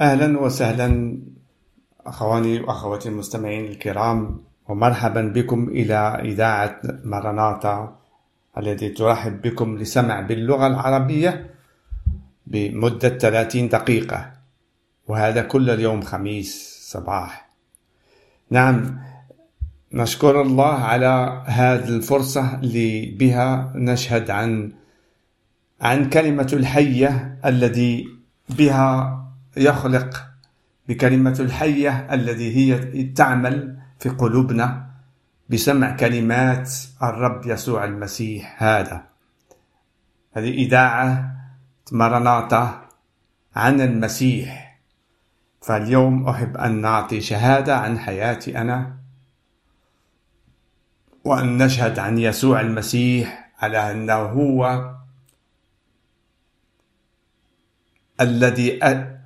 أهلا 0.00 0.40
وسهلا 0.40 1.18
أخواني 2.06 2.60
وأخواتي 2.60 3.08
المستمعين 3.08 3.64
الكرام 3.64 4.40
ومرحبا 4.68 5.22
بكم 5.22 5.68
إلى 5.68 5.94
إذاعة 6.24 6.80
مرناطة 7.04 7.96
التي 8.58 8.88
ترحب 8.88 9.42
بكم 9.42 9.78
لسمع 9.78 10.20
باللغة 10.20 10.66
العربية 10.66 11.50
بمدة 12.46 13.08
30 13.08 13.68
دقيقة 13.68 14.32
وهذا 15.08 15.42
كل 15.42 15.68
يوم 15.68 16.02
خميس 16.02 16.80
صباح. 16.82 17.50
نعم 18.50 18.98
نشكر 19.92 20.42
الله 20.42 20.74
على 20.74 21.42
هذه 21.46 21.88
الفرصة 21.88 22.54
اللي 22.54 23.06
بها 23.06 23.72
نشهد 23.74 24.30
عن 24.30 24.72
عن 25.80 26.10
كلمة 26.10 26.50
الحية 26.52 27.38
الذي 27.44 28.08
بها 28.48 29.19
يخلق 29.56 30.26
بكلمة 30.88 31.36
الحية 31.40 32.08
الذي 32.14 32.56
هي 32.56 33.02
تعمل 33.02 33.78
في 33.98 34.08
قلوبنا 34.08 34.90
بسمع 35.50 35.96
كلمات 35.96 36.72
الرب 37.02 37.46
يسوع 37.46 37.84
المسيح 37.84 38.62
هذا. 38.62 39.04
هذه 40.32 40.50
إذاعة 40.50 41.36
مرناطة 41.92 42.88
عن 43.56 43.80
المسيح. 43.80 44.80
فاليوم 45.62 46.28
أحب 46.28 46.56
أن 46.56 46.80
نعطي 46.80 47.20
شهادة 47.20 47.78
عن 47.78 47.98
حياتي 47.98 48.58
أنا 48.58 48.96
وأن 51.24 51.62
نشهد 51.62 51.98
عن 51.98 52.18
يسوع 52.18 52.60
المسيح 52.60 53.50
على 53.58 53.92
أنه 53.92 54.14
هو 54.14 54.90
الذي 58.20 58.80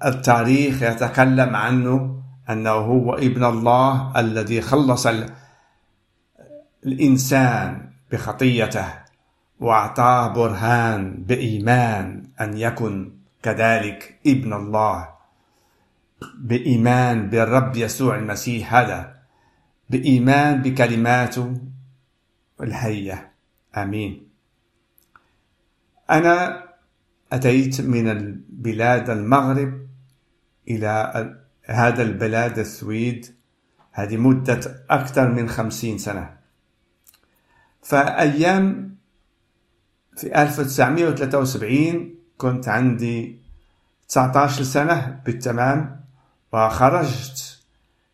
التاريخ 0.05 0.83
يتكلم 0.83 1.57
عنه 1.57 2.23
أنه 2.51 2.71
هو 2.71 3.15
ابن 3.15 3.45
الله 3.45 4.21
الذي 4.21 4.61
خلص 4.61 5.07
الإنسان 6.87 7.91
بخطيته 8.13 8.89
وأعطاه 9.61 10.29
برهان 10.29 11.25
بإيمان 11.29 12.23
أن 12.41 12.57
يكن 12.57 13.13
كذلك 13.43 14.21
ابن 14.27 14.53
الله 14.53 15.09
بإيمان 16.39 17.31
بالرب 17.31 17.77
يسوع 17.77 18.17
المسيح 18.17 18.75
هذا 18.75 19.15
بإيمان 19.91 20.63
بكلماته 20.63 21.55
الحية 22.61 23.33
آمين. 23.77 24.29
أنا 26.11 26.64
أتيت 27.33 27.81
من 27.81 28.09
البلاد 28.09 29.11
المغرب 29.11 29.87
إلى 30.69 31.13
هذا 31.65 32.03
البلاد 32.03 32.59
السويد. 32.59 33.27
هذه 33.93 34.17
مدة 34.17 34.61
أكثر 34.91 35.33
من 35.33 35.49
خمسين 35.49 35.99
سنة. 35.99 36.37
فأيام 37.83 38.95
في 40.17 40.43
1973 40.43 42.15
كنت 42.39 42.69
عندي 42.69 43.45
19 44.09 44.63
سنة 44.63 45.21
بالتمام 45.27 46.01
وخرجت 46.53 47.61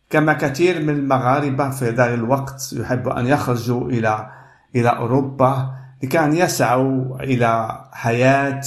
كما 0.09 0.33
كثير 0.33 0.81
من 0.81 0.89
المغاربة 0.89 1.69
في 1.69 1.85
ذلك 1.85 1.99
الوقت 1.99 2.73
يحب 2.73 3.07
أن 3.07 3.27
يخرجوا 3.27 3.89
إلى 3.89 4.31
إلى 4.75 4.89
أوروبا 4.89 5.75
لكي 6.03 6.17
يسعوا 6.17 7.23
إلى 7.23 7.81
حياة 7.93 8.61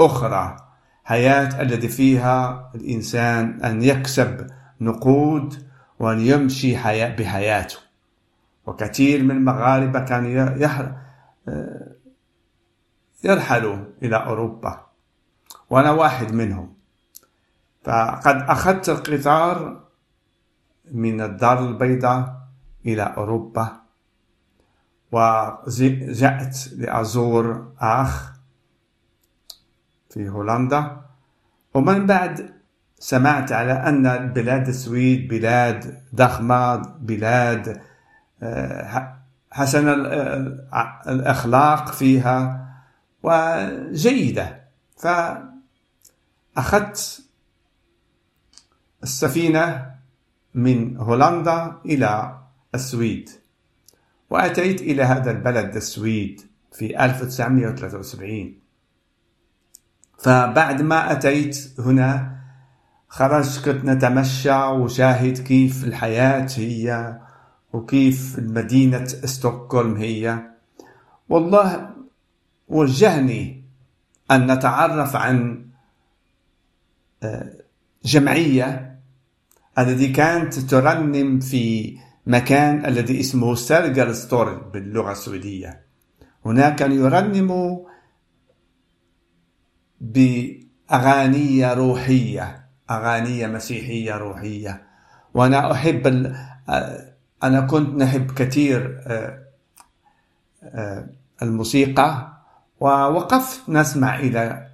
أخرى 0.00 0.56
حياة 1.04 1.62
التي 1.62 1.88
فيها 1.88 2.70
الإنسان 2.74 3.60
أن 3.64 3.82
يكسب 3.82 4.46
نقود 4.80 5.66
وأن 5.98 6.20
يمشي 6.20 6.76
حياة 6.76 7.16
بحياته. 7.16 7.76
وكثير 8.66 9.22
من 9.22 9.30
المغاربة 9.30 10.00
كانوا 10.00 10.30
يرحلوا 13.24 13.76
إلى 14.02 14.16
أوروبا 14.16 14.86
وأنا 15.70 15.90
واحد 15.90 16.32
منهم. 16.32 16.74
فقد 17.84 18.36
أخذت 18.48 18.88
القطار 18.88 19.80
من 20.92 21.20
الدار 21.20 21.58
البيضاء 21.58 22.40
إلى 22.86 23.02
أوروبا 23.02 23.80
وجئت 25.12 26.68
لأزور 26.76 27.72
أخ 27.80 28.39
في 30.10 30.28
هولندا. 30.28 31.00
ومن 31.74 32.06
بعد 32.06 32.50
سمعت 32.98 33.52
على 33.52 33.72
أن 33.72 34.32
بلاد 34.32 34.68
السويد 34.68 35.28
بلاد 35.28 36.02
ضخمة 36.14 36.76
بلاد 37.00 37.80
آه، 38.42 39.16
حسن 39.50 39.88
آه، 39.88 41.02
الأخلاق 41.08 41.92
فيها 41.92 42.66
وجيدة. 43.22 44.60
فأخذت 46.56 47.22
السفينة 49.02 49.94
من 50.54 50.96
هولندا 50.96 51.76
إلى 51.86 52.38
السويد 52.74 53.30
وأتيت 54.30 54.80
إلى 54.80 55.02
هذا 55.02 55.30
البلد 55.30 55.76
السويد 55.76 56.40
في 56.72 57.04
1973 57.04 58.59
فبعد 60.20 60.82
ما 60.82 61.12
أتيت 61.12 61.70
هنا 61.78 62.36
خرجت 63.08 63.64
كنت 63.64 63.84
نتمشى 63.84 64.52
وشاهد 64.52 65.38
كيف 65.38 65.84
الحياة 65.84 66.48
هي 66.56 67.18
وكيف 67.72 68.38
مدينة 68.38 69.04
ستوكهولم 69.06 69.96
هي. 69.96 70.38
والله 71.28 71.90
وجهني 72.68 73.64
أن 74.30 74.52
نتعرف 74.52 75.16
عن 75.16 75.66
آه، 77.22 77.52
جمعية 78.04 78.98
التي 79.78 80.08
كانت 80.08 80.54
ترنم 80.54 81.40
في 81.40 81.96
مكان 82.26 82.86
الذي 82.86 83.20
اسمه 83.20 83.54
سيرجر 83.54 84.12
ستور 84.12 84.54
باللغة 84.54 85.12
السويدية. 85.12 85.80
هناك 86.46 86.76
كانوا 86.76 86.96
يرنموا 90.00 90.60
بأغاني 90.90 91.72
روحية 91.72 92.66
أغاني 92.90 93.46
مسيحية 93.46 94.16
روحية. 94.16 94.82
وأنا 95.34 95.72
أحب 95.72 96.06
أنا 97.42 97.60
كنت 97.60 98.02
نحب 98.02 98.30
كثير 98.30 99.00
آه، 99.06 99.38
آه، 100.62 101.06
الموسيقى. 101.42 102.32
ووقفت 102.80 103.68
نسمع 103.68 104.18
إلى 104.18 104.66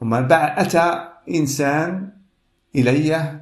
وما 0.00 0.20
بعد 0.20 0.58
أتى 0.58 1.08
إنسان 1.30 2.12
إلي 2.76 3.40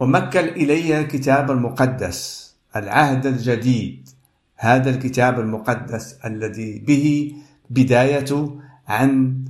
ومكل 0.00 0.48
إلي 0.48 1.00
الكتاب 1.00 1.50
المقدس 1.50 2.54
العهد 2.76 3.26
الجديد. 3.26 4.08
هذا 4.56 4.90
الكتاب 4.90 5.40
المقدس 5.40 6.18
الذي 6.24 6.78
به 6.78 7.34
بداية 7.70 8.58
عن 8.88 9.44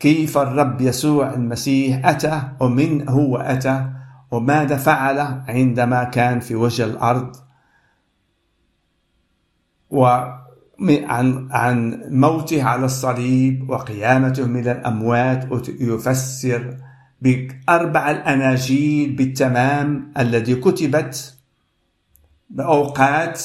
كيف 0.00 0.38
الرب 0.38 0.80
يسوع 0.80 1.34
المسيح 1.34 2.06
أتى 2.06 2.42
ومن 2.60 3.08
هو 3.08 3.36
أتى 3.36 3.90
وماذا 4.30 4.76
فعل 4.76 5.18
عندما 5.48 6.04
كان 6.04 6.40
في 6.40 6.54
وجه 6.54 6.84
الأرض؟ 6.84 7.36
وعن 9.90 11.48
عن 11.50 12.02
موته 12.10 12.64
على 12.64 12.84
الصليب 12.84 13.70
وقيامته 13.70 14.46
من 14.46 14.68
الأموات 14.68 15.68
يفسر 15.80 16.76
بأربع 17.22 18.10
الأناجيل 18.10 19.12
بالتمام 19.12 20.12
الذي 20.18 20.54
كتبت 20.54 21.36
بأوقات 22.50 23.42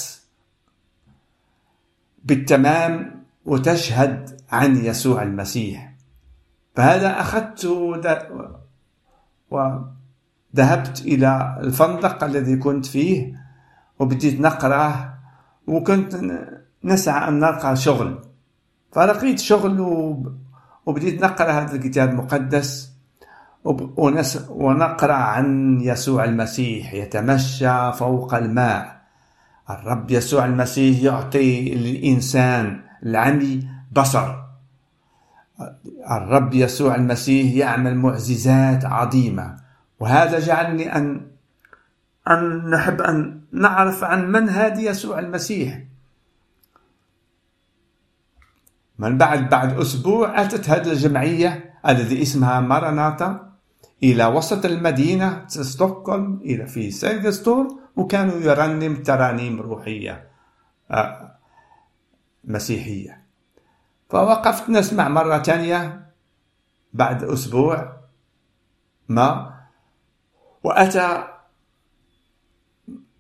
بالتمام 2.24 3.24
وتشهد 3.46 4.42
عن 4.52 4.78
يسوع 4.78 5.24
المسيح. 5.24 5.91
فهذا 6.76 7.20
أخذت 7.20 7.66
وذهبت 9.52 11.02
إلى 11.02 11.58
الفندق 11.64 12.24
الذي 12.24 12.56
كنت 12.58 12.86
فيه 12.86 13.34
وبديت 14.00 14.40
نقرأ 14.42 15.14
وكنت 15.68 16.20
نسعى 16.84 17.28
أن 17.28 17.40
نلقى 17.40 17.76
شغل. 17.76 18.20
فلقيت 18.92 19.40
شغل 19.40 19.80
وبديت 20.86 21.24
نقرأ 21.24 21.52
هذا 21.52 21.76
الكتاب 21.76 22.10
المقدس 22.10 22.92
ونقرأ 24.50 25.14
عن 25.14 25.78
يسوع 25.82 26.24
المسيح 26.24 26.94
يتمشى 26.94 27.92
فوق 27.94 28.36
الماء. 28.36 29.02
الرب 29.70 30.12
يسوع 30.12 30.46
المسيح 30.46 31.04
يعطي 31.04 31.76
للإنسان 31.76 32.82
العمي 33.04 33.68
بصر. 33.92 34.41
الرب 36.12 36.54
يسوع 36.54 36.96
المسيح 36.96 37.56
يعمل 37.56 37.96
معجزات 37.96 38.86
عظيمة. 38.86 39.58
وهذا 40.00 40.40
جعلني 40.40 40.96
أن 40.96 41.32
أن 42.28 42.70
نحب 42.70 43.02
أن 43.02 43.42
نعرف 43.52 44.04
عن 44.04 44.32
من 44.32 44.50
هذا 44.50 44.82
يسوع 44.82 45.20
المسيح. 45.20 45.82
من 49.00 49.18
بعد 49.18 49.50
بعد 49.50 49.80
أسبوع 49.80 50.42
أتت 50.42 50.70
هذه 50.70 50.92
الجمعية 50.92 51.74
الذي 51.88 52.22
اسمها 52.22 52.60
ماراناتا 52.60 53.52
إلى 54.04 54.26
وسط 54.26 54.66
المدينة 54.66 55.44
ستوكهولم 55.48 56.42
إلى 56.46 56.68
في 56.68 56.92
سيرجر 56.92 57.34
ستور 57.34 57.68
وكانوا 57.96 58.36
يرنم 58.36 58.96
ترانيم 59.04 59.62
روحية 59.62 60.28
آه، 60.92 61.36
مسيحية. 62.44 63.21
فوقفت 64.12 64.70
نسمع 64.70 65.10
مرة 65.10 65.38
ثانية 65.38 66.02
بعد 66.94 67.24
أسبوع 67.24 67.98
ما. 69.10 69.54
وأتى 70.64 71.24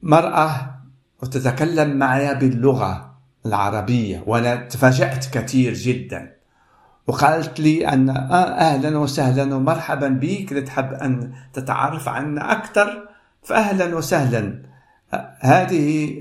مرأة 0.03 0.75
وتتكلم 1.23 1.97
معي 1.97 2.35
باللغة 2.35 3.15
العربية 3.45 4.23
وأنا 4.27 4.55
تفاجأت 4.55 5.25
كثير 5.25 5.73
جدا. 5.73 6.35
وقالت 7.07 7.59
لي 7.59 7.87
أن 7.87 8.09
آه، 8.09 8.35
أهلا 8.35 8.97
وسهلا 8.97 9.55
ومرحبا 9.55 10.07
بك 10.07 10.49
تحب 10.49 10.93
أن 10.93 11.33
تتعرف 11.53 12.07
عنا 12.07 12.51
أكثر 12.51 13.09
فأهلا 13.43 13.95
وسهلا. 13.95 14.61
هذه 15.39 16.17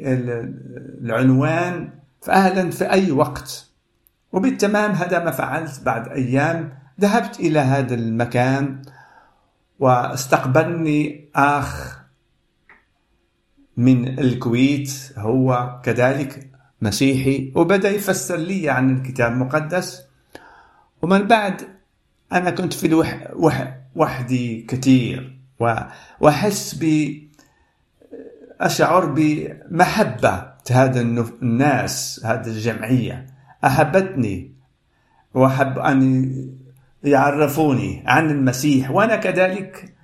العنوان 1.03 1.91
فأهلا 2.23 2.71
في 2.71 2.91
أي 2.91 3.11
وقت. 3.11 3.70
وبالتمام 4.33 4.91
هذا 4.91 5.25
ما 5.25 5.31
فعلت 5.31 5.81
بعد 5.83 6.09
أيام. 6.09 6.79
ذهبت 7.01 7.41
إلى 7.41 7.59
هذا 7.59 7.95
المكان 7.95 8.83
واستقبلني 9.79 11.31
أخ 11.37 12.01
من 13.77 14.19
الكويت 14.19 15.13
هو 15.19 15.81
كذلك 15.85 16.51
مسيحي 16.83 17.53
وبدأ 17.55 17.91
يفسر 17.91 18.37
لي 18.37 18.71
عن 18.71 18.97
الكتاب 18.97 19.33
المقدس. 19.33 20.03
ومن 21.03 21.27
بعد 21.27 21.63
أنا 22.33 22.51
كنت 22.51 22.73
في 22.73 22.87
الوح 22.87 23.31
وح 23.37 23.77
وحدي 23.97 24.63
كثير 24.63 25.41
وأحس 26.21 26.75
ب 26.81 27.13
أشعر 28.61 29.05
بمحبة 29.07 30.51
هذا 30.71 31.01
الناس 31.01 32.21
هذه 32.25 32.47
الجمعية. 32.47 33.27
أحبتني 33.65 34.55
وأحب 35.35 35.79
أن 35.79 36.31
يعرفوني 37.05 38.03
عن 38.07 38.31
المسيح 38.31 38.91
وأنا 38.91 39.17
كذلك 39.17 39.95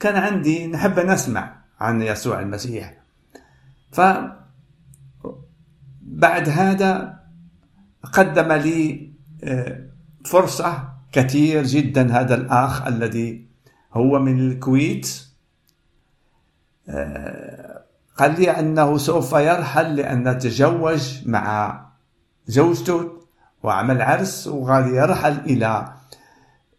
كان 0.00 0.16
عندي 0.16 0.66
نحب 0.66 1.00
نسمع 1.00 1.56
عن 1.80 2.02
يسوع 2.02 2.40
المسيح. 2.40 2.94
ف 3.92 4.00
بعد 6.02 6.48
هذا 6.48 7.20
قدم 8.12 8.52
لي 8.52 9.12
آه، 9.44 9.80
فرصة 10.24 10.88
كثير 11.12 11.62
جدا 11.62 12.20
هذا 12.20 12.34
الأخ 12.34 12.86
الذي 12.86 13.46
هو 13.92 14.18
من 14.18 14.38
الكويت. 14.38 15.26
آه، 16.88 17.84
قال 18.16 18.40
لي 18.40 18.50
أنه 18.50 18.98
سوف 18.98 19.32
يرحل 19.32 19.96
لأن 19.96 20.38
تزوج 20.38 21.28
مع 21.28 21.91
زوجته 22.46 23.10
وعمل 23.62 24.02
عرس 24.02 24.46
وغادي 24.46 24.96
يرحل 24.96 25.38
إلى 25.46 25.92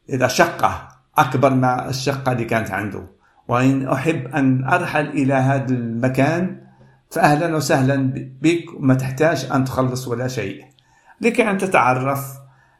إلى 0.09 0.29
شقة 0.29 0.87
أكبر 1.17 1.53
ما 1.53 1.89
الشقة 1.89 2.31
اللي 2.31 2.45
كانت 2.45 2.71
عنده. 2.71 3.03
وإن 3.47 3.87
أحب 3.87 4.27
أن 4.27 4.65
أرحل 4.65 5.07
إلى 5.07 5.33
هذا 5.33 5.69
المكان 5.69 6.57
فأهلا 7.11 7.55
وسهلا 7.55 8.11
بك 8.41 8.65
وما 8.77 8.93
تحتاج 8.93 9.49
أن 9.53 9.65
تخلص 9.65 10.07
ولا 10.07 10.27
شيء. 10.27 10.65
لكي 11.21 11.49
أن 11.49 11.57
تتعرف 11.57 12.25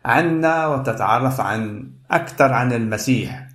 عنا 0.06 0.68
وتتعرف 0.68 1.42
عن 1.42 1.92
أكثر 2.12 2.54
عن 2.54 2.74
المسيح. 2.74 3.48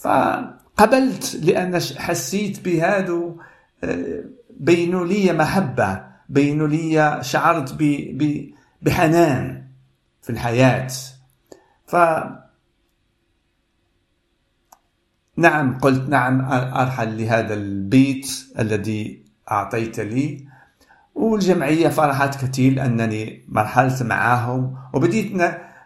فقبلت 0.00 1.40
لأن 1.42 1.80
حسيت 1.96 2.64
بهذا 2.64 3.20
آه، 3.84 4.24
بينوا 4.60 5.06
لي 5.06 5.32
محبة 5.32 6.02
بينوا 6.28 6.68
لي 6.68 7.18
شعرت 7.22 7.74
بحنان 8.82 9.66
في 10.22 10.30
الحياة. 10.30 10.90
ف 11.86 11.96
نعم 15.36 15.78
قلت 15.78 16.08
نعم 16.08 16.40
أرحل 16.52 17.18
لهذا 17.22 17.54
البيت 17.54 18.30
الذي 18.58 19.24
أعطيت 19.50 20.00
لي. 20.00 20.48
والجمعية 21.14 21.88
فرحت 21.88 22.44
كثير 22.44 22.72
لأنني 22.72 23.44
مرحلت 23.48 24.02
معاهم 24.02 24.76
وبديت 24.92 25.32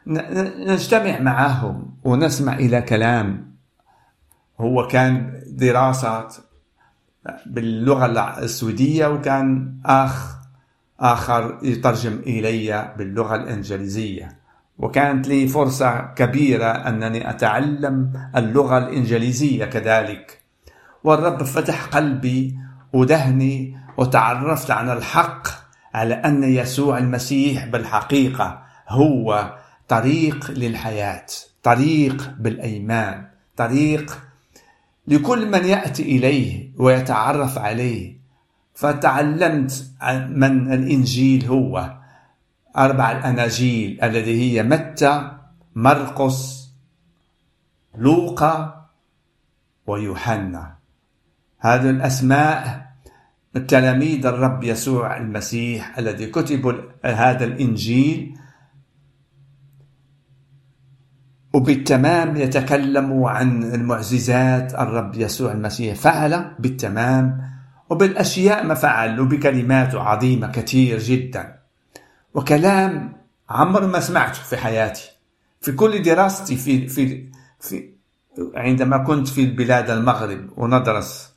نجتمع 0.06 1.18
معهم 1.18 1.96
ونسمع 2.04 2.54
إلى 2.54 2.82
كلام. 2.82 3.54
هو 4.60 4.86
كان 4.86 5.42
دراسة 5.46 6.28
باللغة 7.46 8.38
السويدية 8.38 9.06
وكان 9.06 9.78
أخ 9.86 10.43
آخر 11.04 11.58
يترجم 11.62 12.12
إلي 12.26 12.94
باللغة 12.98 13.34
الإنجليزية. 13.34 14.36
وكانت 14.78 15.28
لي 15.28 15.48
فرصة 15.48 16.00
كبيرة 16.00 16.66
أنني 16.66 17.30
أتعلم 17.30 18.12
اللغة 18.36 18.78
الإنجليزية 18.78 19.64
كذلك. 19.64 20.40
والرب 21.04 21.42
فتح 21.42 21.84
قلبي 21.84 22.56
ودهني 22.92 23.76
وتعرفت 23.96 24.70
عن 24.70 24.90
الحق 24.90 25.48
على 25.94 26.14
أن 26.14 26.42
يسوع 26.42 26.98
المسيح 26.98 27.66
بالحقيقة 27.66 28.62
هو 28.88 29.58
طريق 29.88 30.50
للحياة 30.50 31.26
طريق 31.62 32.34
بالأيمان 32.38 33.24
طريق 33.56 34.18
لكل 35.08 35.50
من 35.50 35.64
يأتي 35.64 36.02
إليه 36.02 36.70
ويتعرف 36.78 37.58
عليه. 37.58 38.23
فتعلمت 38.74 39.90
من 40.28 40.72
الإنجيل 40.72 41.46
هو. 41.46 41.98
أربع 42.76 43.12
الأناجيل 43.12 44.02
الذي 44.02 44.40
هي 44.42 44.62
متى 44.62 45.30
مرقس 45.74 46.70
لوقا 47.98 48.86
ويوحنا. 49.86 50.74
هذه 51.58 51.90
الأسماء 51.90 52.84
تلاميذ 53.68 54.26
الرب 54.26 54.64
يسوع 54.64 55.16
المسيح 55.16 55.98
الذي 55.98 56.26
كتبوا 56.26 56.72
هذا 57.04 57.44
الإنجيل. 57.44 58.38
وبالتمام 61.52 62.36
يتكلم 62.36 63.24
عن 63.24 63.62
المعجزات 63.62 64.74
الرب 64.74 65.14
يسوع 65.14 65.52
المسيح 65.52 65.94
فعل 65.96 66.54
بالتمام. 66.58 67.53
وبالأشياء 67.90 68.66
ما 68.66 68.74
فعل 68.74 69.20
وبكلماته 69.20 70.00
عظيمة 70.00 70.50
كثير 70.50 70.98
جدا. 70.98 71.58
وكلام 72.34 73.16
عمر 73.50 73.86
ما 73.86 74.00
سمعته 74.00 74.42
في 74.42 74.56
حياتي. 74.56 75.10
في 75.60 75.72
كل 75.72 76.02
دراستي 76.02 76.56
في 76.56 76.88
في 76.88 77.28
في 77.60 77.90
عندما 78.54 78.98
كنت 78.98 79.28
في 79.28 79.46
بلاد 79.46 79.90
المغرب 79.90 80.50
وندرس 80.56 81.34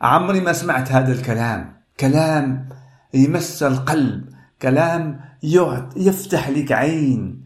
عمري 0.00 0.40
ما 0.40 0.52
سمعت 0.52 0.92
هذا 0.92 1.12
الكلام. 1.12 1.76
كلام 2.00 2.68
يمس 3.14 3.62
القلب 3.62 4.24
كلام 4.62 5.20
يفتح 5.96 6.48
لك 6.48 6.72
عين 6.72 7.44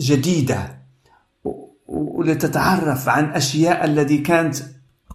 جديدة. 0.00 0.82
ولتتعرف 1.86 3.08
عن 3.08 3.24
أشياء 3.24 3.84
التي 3.84 4.18
كانت 4.18 4.56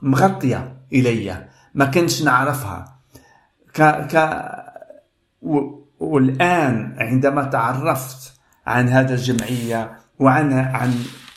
مغطية 0.02 0.78
إلي. 0.94 1.48
ما 1.78 1.86
كنتش 1.86 2.24
نعرفها. 2.24 2.98
ك... 3.74 3.82
ك... 3.82 4.42
والآن 6.00 6.96
عندما 7.00 7.44
تعرفت 7.44 8.34
عن 8.68 8.90
هذا 8.90 9.14
الجمعية 9.14 9.98
وعن 10.20 10.54
عن 10.54 10.94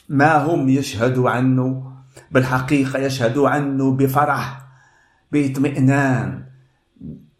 ما 0.08 0.36
هم 0.36 0.68
يشهدوا 0.68 1.30
عنه 1.30 1.92
بالحقيقة 2.30 2.98
يشهدوا 2.98 3.48
عنه 3.48 3.92
بفرح 3.92 4.60
باطمئنان. 5.32 6.44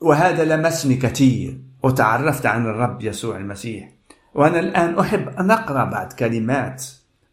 وهذا 0.00 0.57
لمسني 0.57 0.97
كثير. 0.97 1.61
وتعرفت 1.83 2.47
عن 2.47 2.66
الرب 2.66 3.02
يسوع 3.02 3.37
المسيح. 3.37 3.88
وأنا 4.35 4.61
الآن 4.61 4.99
أحب 4.99 5.28
أن 5.28 5.50
أقرأ 5.50 5.85
بعض 5.85 6.12
كلمات 6.12 6.85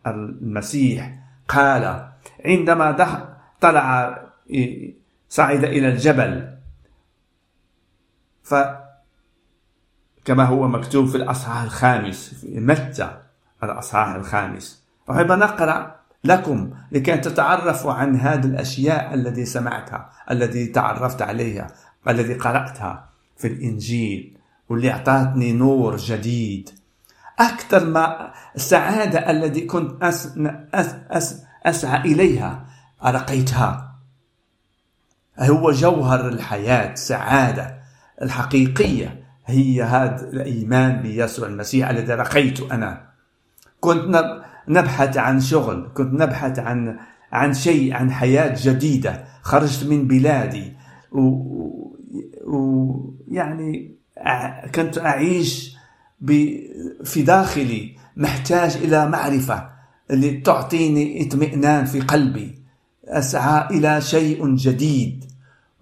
المسيح. 0.07 1.19
قال 1.47 2.09
عندما 2.45 2.91
طلع 3.61 4.17
صعد 5.29 5.63
إلى 5.63 5.89
الجبل. 5.89 6.57
ف 8.43 8.55
كما 10.25 10.43
هو 10.43 10.67
مكتوب 10.67 11.07
في 11.07 11.17
الأصحاح 11.17 11.61
الخامس 11.61 12.33
في 12.33 12.59
متى 12.59 13.21
الأصحاح 13.63 14.15
الخامس. 14.15 14.83
أحب 15.11 15.31
أن 15.31 15.41
أقرأ 15.41 15.95
لكم 16.23 16.73
لكي 16.91 17.17
تتعرفوا 17.17 17.93
عن 17.93 18.15
هذه 18.15 18.45
الأشياء 18.45 19.13
الذي 19.13 19.45
سمعتها 19.45 20.09
الذي 20.31 20.65
تعرفت 20.67 21.21
عليها 21.21 21.67
الذي 22.07 22.33
قرأتها 22.33 23.09
في 23.37 23.47
الإنجيل 23.47 24.37
واللي 24.69 24.91
أعطتني 24.91 25.53
نور 25.53 25.97
جديد. 25.97 26.69
أكثر 27.39 27.85
ما 27.85 28.33
السعادة 28.55 29.31
الذي 29.31 29.61
كنت 29.61 30.03
أس 30.03 30.37
أس 30.73 30.95
أس 31.09 31.43
أسعى 31.65 32.01
إليها 32.01 32.65
أرقيتها. 33.05 33.86
هو 35.39 35.71
جوهر 35.71 36.27
الحياة 36.27 36.93
السعادة 36.93 37.77
الحقيقية. 38.21 39.23
هي 39.45 39.83
هذا 39.83 40.29
الإيمان 40.29 41.01
بيسوع 41.01 41.47
المسيح 41.47 41.89
الذي 41.89 42.13
رقيت 42.13 42.71
أنا. 42.71 43.07
كنت 43.79 44.25
نبحث 44.67 45.17
عن 45.17 45.41
شغل 45.41 45.89
كنت 45.93 46.13
نبحث 46.21 46.59
عن 46.59 46.99
عن 47.31 47.53
شيء 47.53 47.93
عن 47.93 48.11
حياة 48.11 48.55
جديدة. 48.63 49.23
خرجت 49.41 49.83
من 49.83 50.07
بلادي 50.07 50.73
ويعني 52.47 53.91
و... 54.17 54.67
كنت 54.75 54.97
أعيش 54.97 55.77
في 57.03 57.21
داخلي 57.21 57.95
محتاج 58.17 58.77
إلى 58.77 59.09
معرفة 59.09 59.69
اللي 60.11 60.31
تعطيني 60.31 61.27
اطمئنان 61.27 61.85
في 61.85 61.99
قلبي. 61.99 62.57
أسعى 63.05 63.77
إلى 63.77 64.01
شيء 64.01 64.55
جديد. 64.55 65.26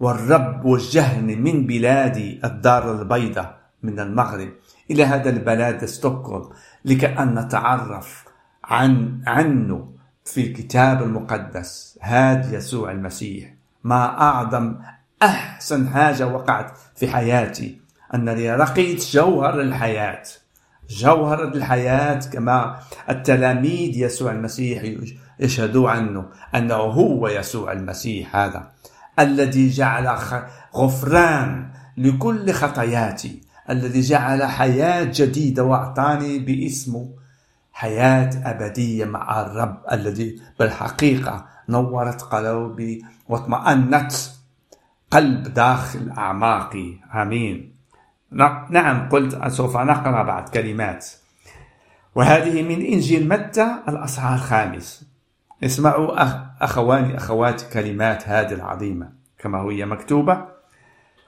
والرب 0.00 0.64
وجهني 0.64 1.36
من 1.36 1.66
بلادي 1.66 2.40
الدار 2.44 3.00
البيضاء 3.00 3.58
من 3.82 4.00
المغرب 4.00 4.48
إلى 4.90 5.04
هذا 5.04 5.30
البلد 5.30 5.84
ستوكهولم 5.84 6.48
لكي 6.84 7.06
أن 7.06 7.38
نتعرف 7.38 8.24
عن 8.64 9.20
عنه 9.26 9.88
في 10.24 10.40
الكتاب 10.46 11.02
المقدس. 11.02 11.98
هذا 12.00 12.56
يسوع 12.56 12.90
المسيح. 12.90 13.54
ما 13.84 14.20
أعظم 14.20 14.76
أحسن 15.22 15.88
حاجة 15.88 16.26
وقعت 16.26 16.78
في 16.96 17.08
حياتي 17.08 17.80
أنني 18.14 18.54
رقيت 18.54 19.10
جوهر 19.10 19.60
الحياة. 19.60 20.22
جوهر 20.88 21.48
الحياة 21.48 22.20
كما 22.32 22.80
التلاميذ 23.10 23.98
يسوع 23.98 24.32
المسيح 24.32 24.82
يشهدوا 25.40 25.90
عنه. 25.90 26.24
أنه 26.54 26.74
هو 26.74 27.28
يسوع 27.28 27.72
المسيح 27.72 28.36
هذا. 28.36 28.70
الذي 29.18 29.68
جعل 29.68 30.18
غفران 30.74 31.70
لكل 31.96 32.52
خطاياتي 32.52 33.42
الذي 33.70 34.00
جعل 34.00 34.42
حياة 34.44 35.10
جديدة 35.14 35.64
وأعطاني 35.64 36.38
باسمه 36.38 37.08
حياة 37.72 38.30
أبدية 38.44 39.04
مع 39.04 39.40
الرب 39.40 39.78
الذي 39.92 40.40
بالحقيقة 40.58 41.46
نورت 41.68 42.22
قلبي 42.22 43.04
واطمأنت 43.28 44.12
قلب 45.10 45.54
داخل 45.54 46.10
أعماقي. 46.18 46.94
آمين. 47.14 47.76
نعم 48.70 49.08
قلت 49.08 49.48
سوف 49.48 49.76
نقرأ 49.76 50.22
بعض 50.22 50.48
كلمات. 50.48 51.06
وهذه 52.14 52.62
من 52.62 52.86
إنجيل 52.86 53.28
متى؟ 53.28 53.76
الأصحاح 53.88 54.32
الخامس. 54.32 55.04
اسمعوا 55.64 56.22
أخواني 56.64 57.16
أخواتي 57.16 57.70
كلمات 57.72 58.28
هذه 58.28 58.52
العظيمة 58.52 59.12
كما 59.38 59.58
هي 59.58 59.86
مكتوبة. 59.86 60.46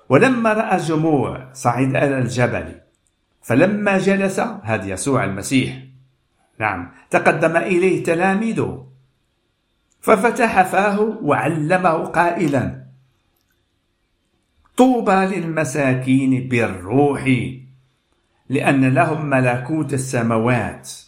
ولما 0.09 0.53
رأى 0.53 0.77
الجموع 0.77 1.53
صعد 1.53 1.97
إلى 1.97 2.19
الجبل 2.19 2.81
فلما 3.43 3.99
جلس 3.99 4.41
هذا 4.41 4.87
يسوع 4.87 5.25
المسيح. 5.25 5.83
نعم 6.59 6.91
تقدم 7.11 7.57
إليه 7.57 8.05
تلاميذه 8.05 8.87
ففتح 10.01 10.63
فاه 10.63 11.01
وعلمه 11.01 12.05
قائلا 12.05 12.85
طوبى 14.77 15.13
للمساكين 15.13 16.49
بالروح 16.49 17.25
لأن 18.49 18.95
لهم 18.95 19.27
ملكوت 19.27 19.95
السماوات. 19.95 21.08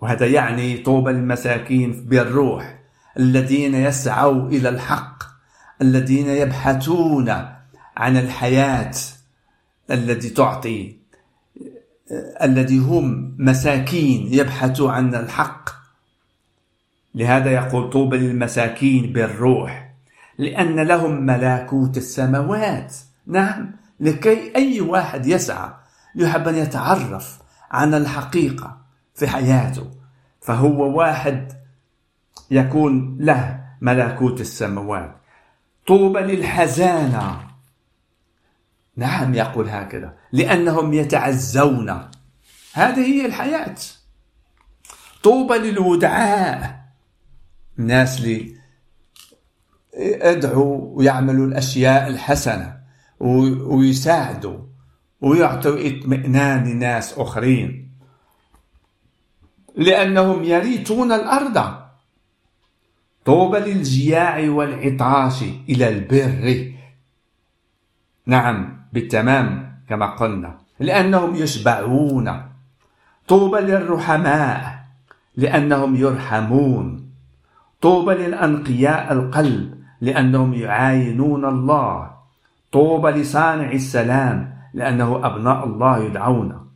وهذا 0.00 0.26
يعني 0.26 0.78
طوبى 0.78 1.12
للمساكين 1.12 2.06
بالروح 2.08 2.78
الذين 3.18 3.74
يسعوا 3.74 4.48
إلى 4.48 4.68
الحق 4.68 5.22
الذين 5.82 6.28
يبحثون 6.28 7.30
عن 7.96 8.16
الحياة 8.16 8.92
التي 9.90 10.30
تعطي 10.30 10.96
الذي 12.42 12.78
هم 12.78 13.34
مساكين 13.38 14.34
يبحثوا 14.34 14.90
عن 14.92 15.14
الحق. 15.14 15.70
لهذا 17.14 17.50
يقول 17.50 17.90
طوبى 17.90 18.16
للمساكين 18.16 19.12
بالروح 19.12 19.94
لأن 20.38 20.80
لهم 20.80 21.26
ملكوت 21.26 21.96
السماوات. 21.96 22.94
نعم 23.26 23.72
لكي 24.00 24.56
أي 24.56 24.80
واحد 24.80 25.26
يسعى 25.26 25.70
يحب 26.16 26.48
أن 26.48 26.54
يتعرف 26.54 27.38
عن 27.70 27.94
الحقيقة. 27.94 28.79
في 29.20 29.28
حياته. 29.28 29.90
فهو 30.40 30.98
واحد 30.98 31.52
يكون 32.50 33.16
له 33.20 33.64
ملكوت 33.80 34.40
السماوات. 34.40 35.16
طوبى 35.86 36.20
للحزانة. 36.20 37.40
نعم 38.96 39.34
يقول 39.34 39.68
هكذا. 39.68 40.16
لأنهم 40.32 40.92
يتعزون. 40.92 41.90
هذه 42.72 43.00
هي 43.00 43.26
الحياة. 43.26 43.74
طوبى 45.22 45.54
للودعاء. 45.54 46.80
الناس 47.78 48.20
اللي 48.20 48.54
يدعوا 49.98 50.98
ويعملوا 50.98 51.46
الأشياء 51.46 52.08
الحسنة 52.08 52.80
ويساعدوا 53.20 54.58
ويعطوا 55.20 55.88
اطمئنان 55.88 56.64
لناس 56.64 57.18
آخرين. 57.18 57.89
لأنهم 59.76 60.44
يريثون 60.44 61.12
الأرض. 61.12 61.74
طوبى 63.24 63.58
للجياع 63.58 64.50
والعطاش 64.50 65.42
إلى 65.68 65.88
البر. 65.88 66.72
نعم 68.26 68.76
بالتمام 68.92 69.76
كما 69.88 70.06
قلنا. 70.06 70.58
لأنهم 70.80 71.34
يشبعون. 71.34 72.42
طوبى 73.28 73.60
للرحماء 73.60 74.84
لأنهم 75.36 75.96
يرحمون. 75.96 77.10
طوبى 77.80 78.14
للأنقياء 78.14 79.12
القلب 79.12 79.80
لأنهم 80.00 80.54
يعاينون 80.54 81.44
الله. 81.44 82.10
طوبى 82.72 83.10
لصانع 83.10 83.72
السلام 83.72 84.54
لأنه 84.74 85.26
أبناء 85.26 85.64
الله 85.66 85.98
يدعون. 86.04 86.69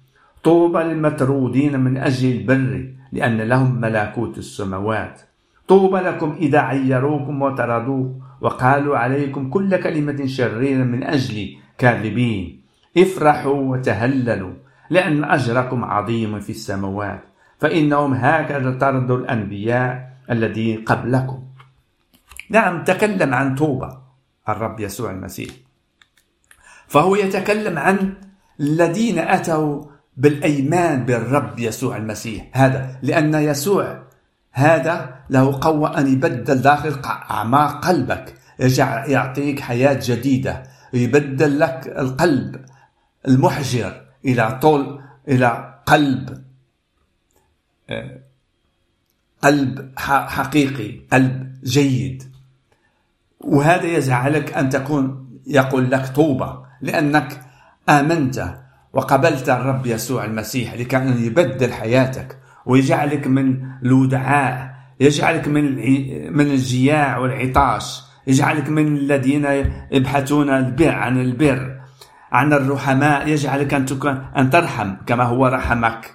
طوبى 0.44 0.78
للمطرودين 0.78 1.80
من 1.80 1.96
أجل 1.96 2.32
البر 2.32 2.92
لأن 3.12 3.40
لهم 3.40 3.80
ملكوت 3.80 4.38
السماوات. 4.38 5.20
طوبى 5.68 5.98
لكم 5.98 6.36
إذا 6.40 6.58
عيروكم 6.58 7.42
وطردوك 7.42 8.12
وقالوا 8.40 8.98
عليكم 8.98 9.50
كل 9.50 9.76
كلمة 9.76 10.26
شريرة 10.26 10.84
من 10.84 11.02
أجلي 11.02 11.58
كاذبين. 11.78 12.60
افرحوا 12.96 13.54
وتهللوا 13.54 14.52
لأن 14.90 15.24
أجركم 15.24 15.84
عظيم 15.84 16.40
في 16.40 16.50
السماوات. 16.50 17.24
فإنهم 17.58 18.14
هكذا 18.14 18.70
طردوا 18.78 19.16
الأنبياء 19.16 20.16
الذين 20.30 20.84
قبلكم. 20.84 21.42
نعم 22.50 22.84
تكلم 22.84 23.34
عن 23.34 23.54
توبة 23.54 23.98
الرب 24.48 24.80
يسوع 24.80 25.10
المسيح. 25.10 25.50
فهو 26.88 27.16
يتكلم 27.16 27.78
عن 27.78 28.14
الذين 28.60 29.18
أتوا 29.18 29.93
بالأيمان 30.16 31.04
بالرب 31.04 31.58
يسوع 31.58 31.96
المسيح. 31.96 32.46
هذا 32.52 32.98
لأن 33.02 33.34
يسوع 33.34 34.02
هذا 34.52 35.14
له 35.30 35.58
قوة 35.60 35.98
أن 35.98 36.12
يبدل 36.12 36.62
داخل 36.62 37.00
أعماق 37.04 37.86
قلبك. 37.86 38.34
يعطيك 39.08 39.60
حياة 39.60 40.00
جديدة. 40.02 40.62
يبدل 40.92 41.60
لك 41.60 41.94
القلب 41.98 42.64
المحجر 43.28 44.02
إلى 44.24 44.58
طول 44.62 45.00
إلى 45.28 45.80
قلب 45.86 46.44
آه، 47.90 48.20
قلب 49.42 49.92
حقيقي 49.98 51.00
قلب 51.12 51.54
جيد. 51.64 52.22
وهذا 53.40 53.84
يجعلك 53.84 54.52
أن 54.52 54.70
تكون 54.70 55.24
يقول 55.46 55.90
لك 55.90 56.06
طوبى 56.06 56.64
لأنك 56.80 57.40
آمنت 57.88 58.63
وقبلت 58.94 59.48
الرب 59.48 59.86
يسوع 59.86 60.24
المسيح 60.24 60.74
لكي 60.74 61.26
يبدل 61.26 61.72
حياتك 61.72 62.38
ويجعلك 62.66 63.26
من 63.26 63.68
الودعاء 63.82 64.74
يجعلك 65.00 65.48
من 65.48 65.64
من 66.36 66.46
الجياع 66.50 67.18
والعطاش 67.18 68.02
يجعلك 68.26 68.68
من 68.68 68.96
الذين 68.96 69.46
يبحثون 69.92 70.50
البر 70.50 70.94
عن 70.94 71.20
البر 71.20 71.80
عن 72.32 72.52
الرحماء 72.52 73.28
يجعلك 73.28 73.74
أن 73.74 73.86
تكون 73.86 74.24
أن 74.36 74.50
ترحم 74.50 74.94
كما 75.06 75.24
هو 75.24 75.46
رحمك 75.46 76.14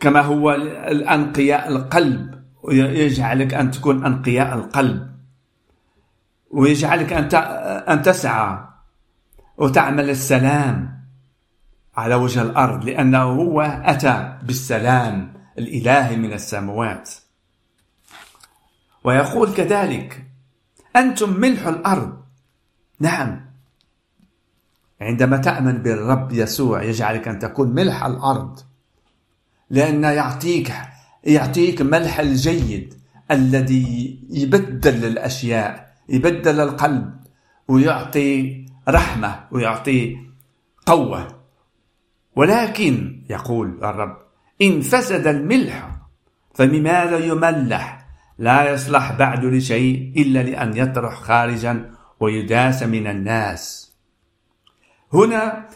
كما 0.00 0.20
هو 0.20 0.54
الأنقياء 0.88 1.68
القلب 1.68 2.34
ويجعلك 2.62 3.54
أن 3.54 3.70
تكون 3.70 4.06
أنقياء 4.06 4.54
القلب 4.54 5.14
ويجعلك 6.50 7.12
أن 7.12 7.28
أن 7.88 8.02
تسعى 8.02 8.58
وتعمل 9.56 10.10
السلام. 10.10 11.03
على 11.96 12.14
وجه 12.14 12.42
الأرض 12.42 12.84
لأنه 12.84 13.22
هو 13.22 13.60
أتى 13.84 14.38
بالسلام 14.42 15.32
الإلهي 15.58 16.16
من 16.16 16.32
السماوات 16.32 17.10
ويقول 19.04 19.54
كذلك 19.54 20.24
أنتم 20.96 21.40
ملح 21.40 21.66
الأرض. 21.66 22.22
نعم. 23.00 23.40
عندما 25.00 25.36
تأمن 25.36 25.82
بالرب 25.82 26.32
يسوع 26.32 26.82
يجعلك 26.82 27.28
أن 27.28 27.38
تكون 27.38 27.68
ملح 27.68 28.04
الأرض 28.04 28.60
لأنه 29.70 30.10
يعطيك 30.10 30.72
يعطيك 31.24 31.82
ملح 31.82 32.20
الجيد 32.20 32.94
الذي 33.30 34.18
يبدل 34.30 35.04
الأشياء 35.04 35.94
يبدل 36.08 36.60
القلب 36.60 37.14
ويعطي 37.68 38.66
رحمة 38.88 39.44
ويعطي 39.50 40.16
قوة. 40.86 41.43
ولكن 42.36 43.22
يقول 43.30 43.84
الرب 43.84 44.16
إن 44.62 44.80
فسد 44.80 45.26
الملح 45.26 45.90
فبماذا 46.54 47.18
يملح؟ 47.18 48.06
لا 48.38 48.70
يصلح 48.70 49.12
بعد 49.12 49.44
لشيء 49.44 50.12
إلا 50.16 50.42
لأن 50.42 50.76
يطرح 50.76 51.14
خارجا 51.20 51.90
ويداس 52.20 52.82
من 52.82 53.06
الناس. 53.06 53.92
هنا 55.12 55.68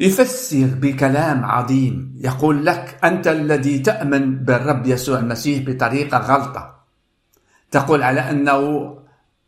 يفسر 0.00 0.66
بكلام 0.66 1.44
عظيم 1.44 2.14
يقول 2.20 2.66
لك 2.66 2.98
أنت 3.04 3.28
الذي 3.28 3.78
تأمن 3.78 4.36
بالرب 4.36 4.86
يسوع 4.86 5.18
المسيح 5.18 5.66
بطريقة 5.66 6.18
غلطة. 6.18 6.84
تقول 7.70 8.02
على 8.02 8.20
أنه 8.20 8.96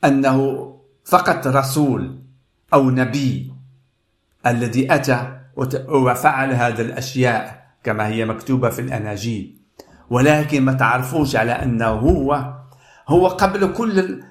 أنه 0.04 0.68
فقط 1.04 1.46
رسول 1.46 2.18
أو 2.74 2.90
نبي 2.90 3.52
الذي 4.46 4.94
أتى 4.94 5.41
وفعل 5.88 6.52
هذه 6.52 6.80
الأشياء 6.80 7.72
كما 7.84 8.06
هي 8.06 8.24
مكتوبة 8.24 8.70
في 8.70 8.80
الأناجيل. 8.80 9.58
ولكن 10.10 10.62
ما 10.62 10.72
تعرفوش 10.72 11.36
على 11.36 11.52
أنه 11.52 11.86
هو 11.86 12.54
هو 13.08 13.28
قبل 13.28 13.72
كل 13.72 14.22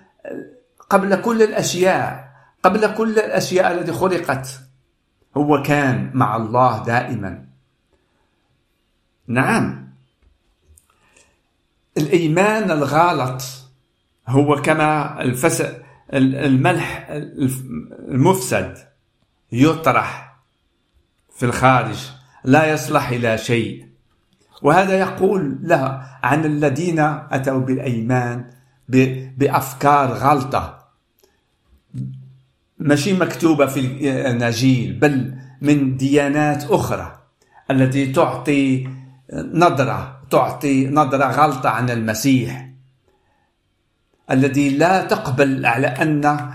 قبل 0.90 1.22
كل 1.22 1.42
الأشياء 1.42 2.32
قبل 2.63 2.94
كل 2.94 3.20
الأشياء 3.20 3.72
التي 3.72 3.92
خلقت 3.92 4.62
هو 5.38 5.62
كان 5.62 6.12
مع 6.13 6.36
الله 6.36 6.84
دائما. 6.84 7.46
نعم. 9.28 9.92
الإيمان 11.98 12.72
الغلط 12.72 13.42
هو 14.28 14.62
كما 14.62 15.22
الفس 15.22 15.63
الملح 16.13 17.08
المفسد 18.10 18.78
يطرح 19.51 20.31
في 21.42 21.48
الخارج 21.48 21.98
لا 22.44 22.74
يصلح 22.74 23.10
إلى 23.10 23.38
شيء. 23.38 23.86
وهذا 24.62 25.00
يقول 25.00 25.58
له 25.62 26.02
عن 26.24 26.46
الذين 26.46 27.00
أتوا 27.32 27.60
بالأيمان 27.60 28.46
بأفكار 29.38 30.14
غلطة. 30.14 30.88
ماشي 32.80 33.14
مكتوبة 33.14 33.66
في 33.66 33.80
الأناجيل 33.80 34.94
بل 34.94 35.36
من 35.62 35.98
ديانات 35.98 36.64
أخرى 36.64 37.20
التي 37.72 38.12
تعطي 38.12 38.90
نظرة 39.34 40.22
تعطي 40.30 40.88
نظرة 40.88 41.26
غلطة 41.26 41.70
عن 41.70 41.90
المسيح. 41.90 42.70
الذي 44.32 44.70
لا 44.70 45.04
تقبل 45.04 45.66
على 45.66 45.88
أن 45.88 46.52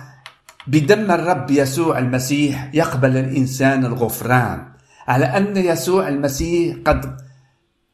بدم 0.67 1.11
الرب 1.11 1.51
يسوع 1.51 1.99
المسيح 1.99 2.71
يقبل 2.75 3.17
الإنسان 3.17 3.85
الغفران. 3.85 4.76
على 5.09 5.25
أن 5.25 5.57
يسوع 5.57 6.09
المسيح 6.09 6.77
قد 6.85 7.17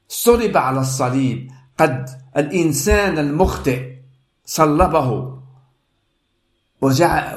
صلب 0.09 0.57
على 0.57 0.81
الصليب 0.81 1.51
قد 1.79 2.09
الإنسان 2.37 3.18
المخطئ 3.18 3.92
صلبه. 4.44 5.38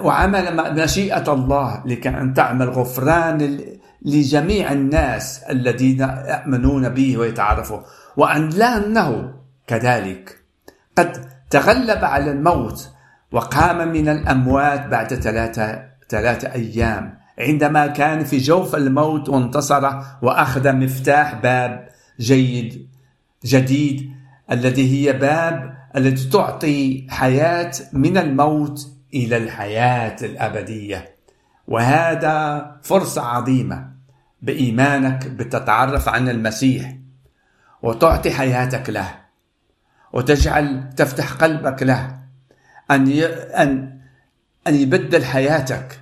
وعمل 0.01 0.73
مشيئة 0.83 1.33
الله 1.33 1.83
لكي 1.85 2.09
أن 2.09 2.33
تعمل 2.33 2.69
غفران 2.69 3.59
لجميع 4.01 4.71
الناس 4.71 5.43
الذين 5.43 6.01
يؤمنون 6.01 6.89
به 6.89 7.17
ويتعرفوا 7.17 7.79
وأن 8.17 8.49
لأنه 8.49 9.33
كذلك. 9.67 10.41
قد 10.97 11.29
تغلب 11.49 12.05
على 12.05 12.31
الموت 12.31 12.89
وقام 13.31 13.87
من 13.87 14.09
الأموات 14.09 14.87
بعد 14.87 15.13
ثلاثة, 15.13 15.83
ثلاثة 16.09 16.51
أيام. 16.53 17.24
عندما 17.39 17.87
كان 17.87 18.23
في 18.23 18.37
جوف 18.37 18.75
الموت 18.75 19.29
وانتصر 19.29 19.89
وأخذ 20.21 20.73
مفتاح 20.73 21.33
باب 21.33 21.89
جيد 22.19 22.87
جديد 23.45 24.11
الذي 24.51 25.07
هي 25.07 25.13
باب 25.13 25.77
التي 25.95 26.29
تعطي 26.29 27.07
حياة 27.09 27.71
من 27.93 28.17
الموت 28.17 28.87
إلى 29.13 29.37
الحياة 29.37 30.15
الأبدية. 30.21 31.15
وهذا 31.67 32.65
فرصة 32.83 33.21
عظيمة 33.21 33.91
بإيمانك 34.41 35.27
بتتعرف 35.27 36.09
عن 36.09 36.29
المسيح 36.29 36.95
وتعطي 37.81 38.31
حياتك 38.31 38.89
له 38.89 39.15
وتجعل 40.13 40.89
تفتح 40.97 41.33
قلبك 41.33 41.83
له 41.83 42.19
أن 42.91 43.11
أن 43.11 43.99
أن 44.67 44.75
يبدل 44.75 45.25
حياتك 45.25 45.99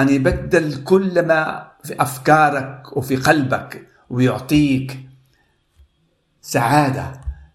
أن 0.00 0.08
يبدل 0.08 0.84
كل 0.84 1.26
ما 1.26 1.70
في 1.84 2.02
أفكارك 2.02 2.96
وفي 2.96 3.16
قلبك 3.16 3.86
ويعطيك 4.10 5.00
سعادة 6.42 7.12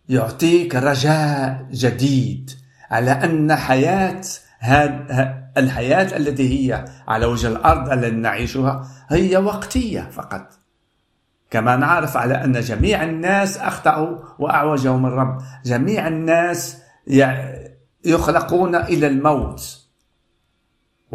يعطيك 0.09 0.75
رجاء 0.75 1.65
جديد 1.71 2.51
على 2.91 3.11
أن 3.11 3.55
حياة 3.55 4.21
الحياة 5.57 6.17
التي 6.17 6.71
هي 6.71 6.85
على 7.07 7.25
وجه 7.25 7.47
الأرض 7.47 7.91
التي 7.91 8.15
نعيشها 8.15 8.87
هي 9.09 9.37
وقتية 9.37 10.09
فقط. 10.11 10.47
كما 11.51 11.75
نعرف 11.75 12.17
على 12.17 12.43
أن 12.43 12.59
جميع 12.59 13.03
الناس 13.03 13.57
أخطأوا 13.57 14.17
وأعوجهم 14.39 15.05
الرب. 15.05 15.41
جميع 15.65 16.07
الناس 16.07 16.77
يخلقون 18.05 18.75
إلى 18.75 19.07
الموت. 19.07 19.84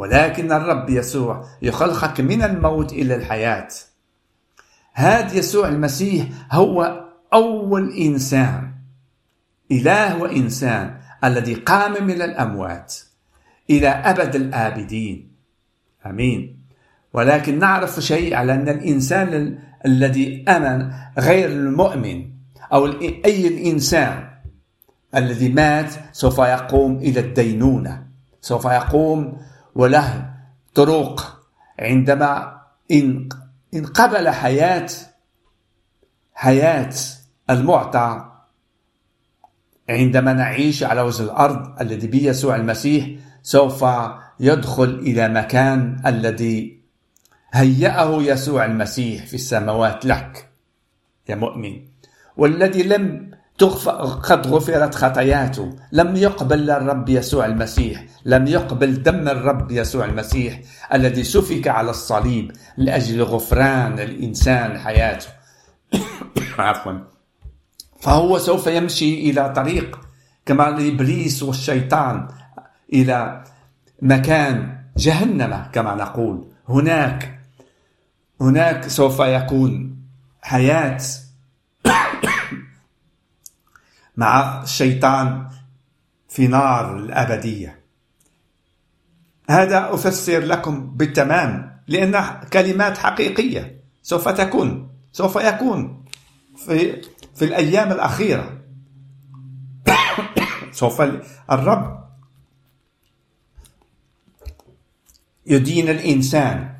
ولكن 0.01 0.53
الرب 0.53 0.91
يسوع 0.91 1.45
يخلقك 1.63 2.21
من 2.21 2.43
الموت 2.43 2.93
إلى 2.93 3.15
الحياة. 3.15 3.69
هذا 4.93 5.35
يسوع 5.35 5.69
المسيح 5.69 6.27
هو 6.53 7.05
أول 7.33 7.93
إنسان 7.93 8.73
إله 9.73 10.23
وإنسان 10.23 11.01
الذي 11.25 11.55
قام 11.55 12.07
من 12.07 12.23
الأموات 12.23 12.95
إلى 13.71 13.89
أبد 13.89 14.37
الآبدين. 14.37 15.33
أمين. 16.07 16.65
ولكن 17.13 17.59
نعرف 17.59 18.01
شيء 18.01 18.35
على 18.35 18.55
أن 18.55 18.69
الإنسان 18.69 19.59
الذي 19.87 20.45
أمن 20.49 20.93
غير 21.19 21.49
المؤمن 21.49 22.31
أو 22.73 22.87
أي 23.25 23.49
الإنسان 23.49 24.29
الذي 25.15 25.49
مات 25.49 25.95
سوف 26.13 26.39
يقوم 26.39 26.97
إلى 26.97 27.21
الدينونة 27.21 28.07
سوف 28.41 28.65
يقوم 28.65 29.51
وله 29.74 30.35
طرق 30.74 31.40
عندما 31.78 32.61
إن 32.90 33.28
إن 33.74 33.87
قبل 33.87 34.28
حياة 34.28 34.88
حياة 36.35 36.94
المعطى 37.50 38.33
عندما 39.88 40.33
نعيش 40.33 40.83
على 40.83 41.00
وجه 41.00 41.22
الأرض 41.22 41.80
الذي 41.80 42.06
بيسوع 42.06 42.56
المسيح 42.56 43.11
سوف 43.42 43.85
يدخل 44.40 44.85
إلى 44.85 45.28
مكان 45.28 46.02
الذي 46.06 46.80
هيأه 47.52 48.22
يسوع 48.22 48.64
المسيح 48.64 49.26
في 49.26 49.35
السماوات 49.35 50.04
لك 50.04 50.48
يا 51.28 51.35
مؤمن. 51.35 51.87
والذي 52.37 52.83
لم 52.83 53.30
قد 53.64 54.46
غفرت 54.46 54.94
خطاياته. 54.94 55.77
لم 55.92 56.16
يقبل 56.16 56.70
الرب 56.70 57.09
يسوع 57.09 57.46
المسيح. 57.46 58.05
لم 58.25 58.46
يقبل 58.46 59.03
دم 59.03 59.29
الرب 59.29 59.70
يسوع 59.70 60.05
المسيح 60.05 60.61
الذي 60.94 61.25
سفك 61.25 61.68
على 61.68 61.90
الصليب 61.90 62.53
لأجل 62.77 63.23
غفران 63.23 63.99
الإنسان 63.99 64.79
حياته. 64.79 65.27
عفوا. 66.59 66.92
فهو 68.01 68.38
سوف 68.38 68.66
يمشي 68.66 69.31
إلى 69.31 69.53
طريق 69.57 70.01
كما 70.46 70.68
الإبليس 70.68 71.42
والشيطان 71.42 72.29
إلى 72.92 73.44
مكان 74.03 74.79
جهنم 74.96 75.66
كما 75.73 75.94
نقول. 75.94 76.44
هناك 76.68 77.40
هناك 78.40 78.88
سوف 78.88 79.20
يكون 79.20 79.96
حياة 80.42 81.01
مع 84.16 84.62
الشيطان 84.62 85.49
في 86.29 86.46
نار 86.46 86.96
الأبدية. 86.96 87.81
هذا 89.51 89.94
أفسر 89.94 90.38
لكم 90.38 90.90
بالتمام 90.90 91.81
لأنها 91.88 92.44
كلمات 92.53 92.99
حقيقية 92.99 93.81
سوف 94.03 94.29
تكون 94.29 94.90
سوف 95.12 95.37
يكون 95.37 96.05
في 96.57 97.03
في 97.35 97.44
الأيام 97.44 97.92
الأخيرة. 97.92 98.59
سوف 100.73 101.01
الرب 101.51 102.01
يدين 105.46 105.88
الإنسان 105.88 106.75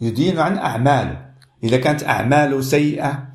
يدين 0.00 0.38
عن 0.38 0.58
أعماله. 0.58 1.24
إذا 1.64 1.76
كانت 1.76 2.04
أعماله 2.04 2.60
سيئة 2.60 3.33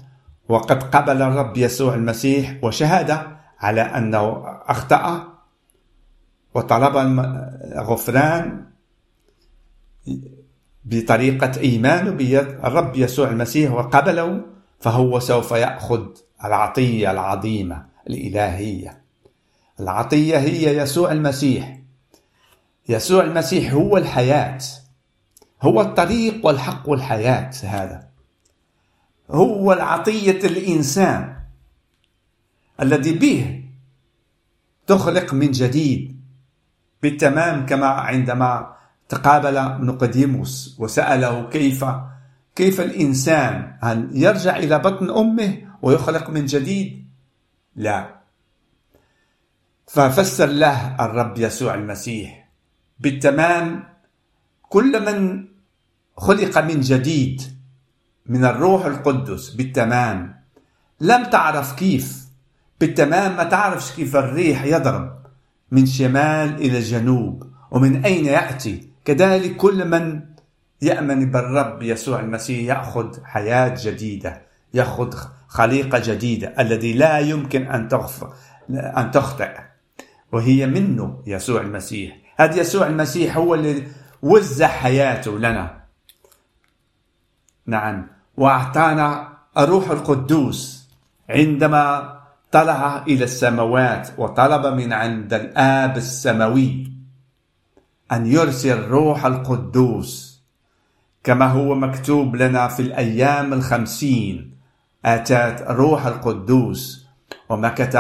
وقد 0.50 0.84
قبل 0.84 1.22
الرب 1.22 1.58
يسوع 1.58 1.96
المسيح 1.96 2.64
وشهد 2.64 3.20
على 3.60 3.82
أنه 3.82 4.44
أخطأ 4.68 5.34
وطلب 6.56 6.98
الغفران 6.98 8.66
بطريقة 10.86 11.60
إيمانه 11.60 12.12
بالرب 12.12 12.96
يسوع 12.96 13.30
المسيح 13.30 13.72
وقبله 13.72 14.42
فهو 14.80 15.20
سوف 15.20 15.52
يأخذ 15.52 16.06
العطية 16.46 17.12
العظيمة 17.12 17.86
الإلهية. 18.10 19.02
العطية 19.80 20.38
هي 20.38 20.78
يسوع 20.78 21.12
المسيح. 21.12 21.80
يسوع 22.90 23.24
المسيح 23.24 23.74
هو 23.74 23.98
الحياة. 23.98 24.60
هو 25.62 25.82
الطريق 25.82 26.46
والحق 26.46 26.90
والحياة 26.90 27.52
هذا. 27.64 28.09
هو 29.32 29.74
العطية 29.74 30.40
الإنسان 30.44 31.36
الذي 32.82 33.14
به 33.14 33.64
تخلق 34.88 35.34
من 35.34 35.52
جديد 35.52 36.20
بالتمام 37.02 37.66
كما 37.66 37.88
عندما 37.88 38.76
تقابل 39.10 39.86
نقديموس 39.86 40.76
وسأله 40.80 41.50
كيف 41.50 41.86
كيف 42.56 42.82
الإنسان 42.82 43.78
هل 43.82 44.10
يرجع 44.14 44.58
إلى 44.58 44.80
بطن 44.80 45.10
أمه 45.10 45.58
ويخلق 45.82 46.30
من 46.30 46.46
جديد؟ 46.46 47.08
لا 47.76 48.20
ففسر 49.88 50.46
له 50.46 51.06
الرب 51.06 51.38
يسوع 51.38 51.74
المسيح 51.74 52.50
بالتمام 53.00 53.84
كل 54.62 55.06
من 55.06 55.48
خلق 56.18 56.58
من 56.58 56.82
جديد 56.82 57.59
من 58.26 58.46
الروح 58.46 58.86
القدس 58.86 59.50
بالتمام. 59.50 60.36
لم 61.02 61.24
تعرف 61.24 61.76
كيف. 61.76 62.26
بالتمام 62.80 63.38
ما 63.38 63.44
تعرفش 63.44 63.92
كيف 63.92 64.16
الريح 64.16 64.64
يضرب. 64.64 65.20
من 65.72 65.86
شمال 65.86 66.56
إلى 66.56 66.80
جنوب. 66.80 67.44
ومن 67.72 68.06
أين 68.06 68.26
يأتي؟ 68.26 68.90
كذلك 69.06 69.56
كل 69.56 69.88
من 69.88 70.22
يأمن 70.82 71.32
بالرب 71.32 71.84
يسوع 71.84 72.20
المسيح 72.20 72.78
يأخذ 72.78 73.24
حياة 73.24 73.76
جديدة. 73.84 74.42
يأخذ 74.74 75.18
خليقة 75.48 76.02
جديدة 76.06 76.54
الذي 76.60 76.94
لا 76.94 77.20
يمكن 77.20 77.66
أن 77.66 77.88
تغفر 77.88 78.34
أن 78.70 79.12
تخطئ. 79.12 79.58
وهي 80.32 80.68
منه 80.68 81.24
يسوع 81.26 81.62
المسيح. 81.62 82.18
هذا 82.38 82.60
يسوع 82.60 82.88
المسيح 82.88 83.38
هو 83.38 83.56
اللي 83.56 83.84
وزع 84.22 84.68
حياته 84.68 85.40
لنا. 85.40 85.79
نعم. 87.70 88.08
وأعطانا 88.38 89.28
الروح 89.58 89.90
القدوس 89.90 90.90
عندما 91.30 92.16
طلع 92.52 93.04
إلى 93.08 93.24
السماوات 93.24 94.10
وطلب 94.18 94.66
من 94.66 94.94
عند 94.94 95.34
الآب 95.34 95.98
السماوي 95.98 96.92
أن 98.12 98.26
يرسل 98.26 98.78
الروح 98.78 99.26
القدوس 99.26 100.30
كما 101.24 101.46
هو 101.46 101.76
مكتوب 101.76 102.36
لنا 102.36 102.68
في 102.68 102.82
الأيام 102.82 103.54
الخمسين. 103.54 104.58
آتات 105.06 105.62
روح 105.62 106.06
القدوس 106.06 107.08
ومكث 107.50 107.98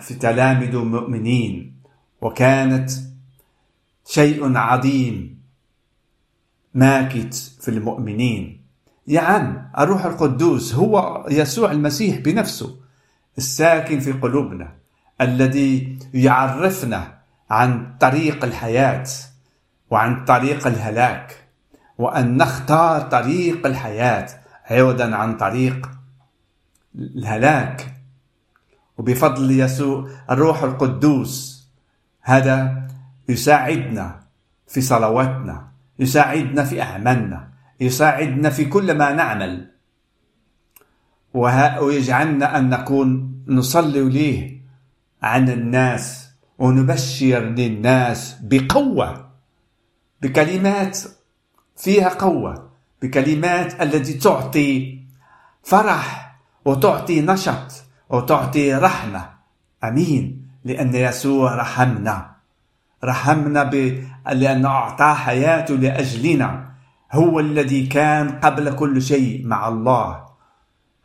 في 0.00 0.14
تلامذ 0.20 0.74
المؤمنين 0.74 1.76
وكانت 2.20 2.90
شيء 4.06 4.56
عظيم. 4.56 5.41
ماكت 6.74 7.34
في 7.34 7.68
المؤمنين. 7.68 8.62
يعني 9.06 9.70
الروح 9.78 10.04
القدوس 10.04 10.74
هو 10.74 11.26
يسوع 11.30 11.72
المسيح 11.72 12.18
بنفسه 12.18 12.76
الساكن 13.38 14.00
في 14.00 14.12
قلوبنا 14.12 14.72
الذي 15.20 15.98
يعرفنا 16.14 17.18
عن 17.50 17.96
طريق 18.00 18.44
الحياة 18.44 19.06
وعن 19.90 20.24
طريق 20.24 20.66
الهلاك 20.66 21.48
وأن 21.98 22.36
نختار 22.36 23.00
طريق 23.00 23.66
الحياة 23.66 24.26
عوضا 24.70 25.16
عن 25.16 25.36
طريق 25.36 25.90
الهلاك. 26.94 27.94
وبفضل 28.98 29.60
يسوع 29.60 30.08
الروح 30.30 30.62
القدوس 30.62 31.66
هذا 32.20 32.88
يساعدنا 33.28 34.20
في 34.68 34.80
صلواتنا 34.80 35.71
يساعدنا 36.02 36.64
في 36.64 36.82
أعمالنا 36.82 37.48
يساعدنا 37.80 38.50
في 38.50 38.64
كل 38.64 38.94
ما 38.98 39.12
نعمل 39.12 39.70
ويجعلنا 41.34 42.58
أن 42.58 42.70
نكون 42.70 43.42
نصلي 43.48 44.08
ليه 44.08 44.62
عن 45.22 45.48
الناس 45.48 46.28
ونبشر 46.58 47.40
للناس 47.40 48.36
بقوة 48.42 49.30
بكلمات 50.22 50.98
فيها 51.76 52.08
قوة 52.08 52.70
بكلمات 53.02 53.82
التي 53.82 54.14
تعطي 54.14 54.98
فرح 55.62 56.36
وتعطي 56.64 57.20
نشط 57.20 57.84
وتعطي 58.10 58.74
رحمة 58.74 59.30
أمين 59.84 60.48
لأن 60.64 60.94
يسوع 60.94 61.54
رحمنا 61.54 62.32
رحمنا. 63.04 63.70
لأنه 64.26 64.68
أعطى 64.68 65.14
حياته 65.14 65.74
لأجلنا. 65.74 66.72
هو 67.12 67.40
الذي 67.40 67.86
كان 67.86 68.30
قبل 68.30 68.74
كل 68.74 69.02
شيء 69.02 69.46
مع 69.46 69.68
الله. 69.68 70.24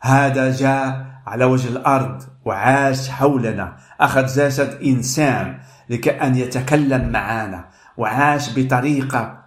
هذا 0.01 0.51
جاء 0.51 1.07
على 1.27 1.45
وجه 1.45 1.67
الأرض 1.67 2.23
وعاش 2.45 3.09
حولنا. 3.09 3.77
أخذ 3.99 4.25
جسد 4.25 4.81
إنسان 4.81 5.59
لكي 5.89 6.11
أن 6.11 6.35
يتكلم 6.35 7.11
معنا. 7.11 7.69
وعاش 7.97 8.59
بطريقة 8.59 9.43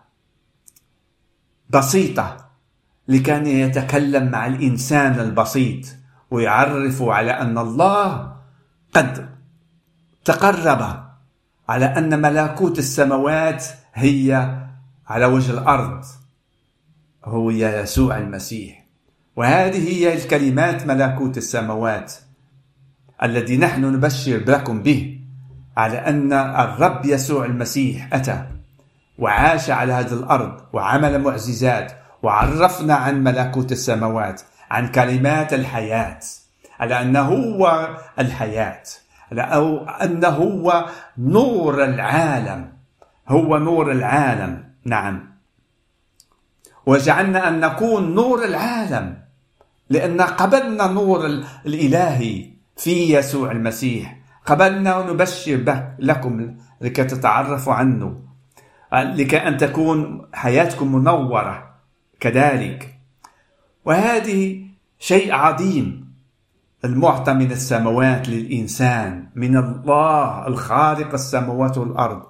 بسيطة 1.70 2.36
لكأن 3.08 3.46
يتكلم 3.46 4.30
مع 4.30 4.46
الإنسان 4.46 5.20
البسيط. 5.20 5.86
ويعرف 6.30 7.02
على 7.02 7.30
أن 7.30 7.58
الله 7.58 8.32
قد 8.94 9.28
تقرب 10.24 11.09
على 11.70 11.84
أن 11.84 12.22
ملكوت 12.22 12.78
السماوات 12.78 13.64
هي 13.94 14.56
على 15.08 15.24
وجه 15.24 15.50
الأرض. 15.50 16.04
هو 17.24 17.50
يسوع 17.50 18.18
المسيح. 18.18 18.86
وهذه 19.36 19.88
هي 19.88 20.14
الكلمات 20.14 20.86
ملكوت 20.86 21.36
السماوات 21.36 22.14
الذي 23.22 23.56
نحن 23.56 23.84
نبشر 23.84 24.44
لكم 24.46 24.82
به 24.82 25.20
على 25.76 25.98
أن 25.98 26.32
الرب 26.32 27.06
يسوع 27.06 27.44
المسيح 27.44 28.08
أتى 28.14 28.44
وعاش 29.18 29.70
على 29.70 29.92
هذه 29.92 30.12
الأرض 30.12 30.60
وعمل 30.72 31.18
معجزات 31.18 31.92
وعرفنا 32.22 32.94
عن 32.94 33.24
ملكوت 33.24 33.72
السماوات 33.72 34.42
عن 34.70 34.88
كلمات 34.88 35.54
الحياة 35.54 36.20
على 36.80 37.02
أنه 37.02 37.20
هو 37.20 37.88
الحياة. 38.18 38.82
أو 39.38 39.88
أنه 39.88 40.28
هو 40.28 40.86
نور 41.18 41.84
العالم. 41.84 42.72
هو 43.28 43.58
نور 43.58 43.92
العالم. 43.92 44.64
نعم. 44.84 45.30
وجعلنا 46.86 47.48
أن 47.48 47.60
نكون 47.60 48.14
نور 48.14 48.44
العالم 48.44 49.18
لأن 49.90 50.20
قبلنا 50.20 50.86
نور 50.86 51.26
الإلهي 51.66 52.50
في 52.76 53.14
يسوع 53.14 53.52
المسيح. 53.52 54.16
قبلنا 54.46 54.98
ونبشر 54.98 55.56
به 55.56 55.84
لكم 55.98 56.56
لكي 56.80 57.04
تتعرفوا 57.04 57.72
عنه. 57.74 58.20
لكي 58.92 59.36
أن 59.36 59.56
تكون 59.56 60.28
حياتكم 60.34 60.94
منورة 60.94 61.74
كذلك. 62.20 62.98
وهذه 63.84 64.66
شيء 64.98 65.34
عظيم. 65.34 66.09
المعطى 66.84 67.32
من 67.32 67.52
السماوات 67.52 68.28
للإنسان 68.28 69.26
من 69.34 69.56
الله 69.56 70.46
الخالق 70.46 71.12
السماوات 71.12 71.78
والأرض. 71.78 72.22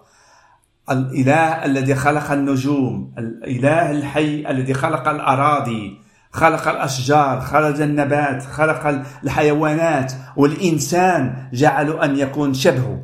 الإله 0.91 1.65
الذي 1.65 1.95
خلق 1.95 2.31
النجوم 2.31 3.15
الإله 3.19 3.91
الحي 3.91 4.51
الذي 4.51 4.75
خلق 4.75 5.09
الأراضي 5.09 6.01
خلق 6.33 6.69
الأشجار 6.69 7.41
خلق 7.41 7.83
النبات 7.83 8.43
خلق 8.43 9.03
الحيوانات 9.25 10.13
والإنسان 10.37 11.49
جعل 11.53 11.91
أن 11.91 12.17
يكون 12.19 12.55
شبهه 12.55 13.03